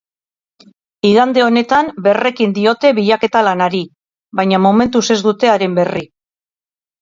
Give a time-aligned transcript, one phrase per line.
[1.09, 3.83] Igande honetan berrekin diote bilaketa-lanari,
[4.41, 6.05] baina momentuz ez dute haren berri.